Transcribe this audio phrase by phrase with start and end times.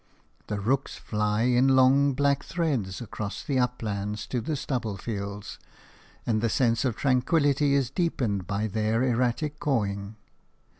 [0.47, 5.59] The rooks fly in a long black thread across the uplands to the stubble fields,
[6.25, 10.15] and the sense of tranquillity is deepened by their erratic cawing.